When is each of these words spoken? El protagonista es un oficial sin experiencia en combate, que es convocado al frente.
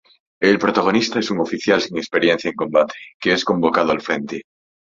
El 0.41 0.57
protagonista 0.57 1.19
es 1.19 1.29
un 1.29 1.41
oficial 1.41 1.79
sin 1.79 1.95
experiencia 1.95 2.49
en 2.49 2.55
combate, 2.55 2.95
que 3.19 3.33
es 3.33 3.45
convocado 3.45 3.91
al 3.91 4.01
frente. 4.01 4.41